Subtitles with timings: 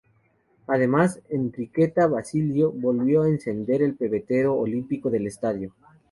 [0.65, 5.75] Además, Enriqueta Basilio volvió a encender el pebetero olímpico del estadio.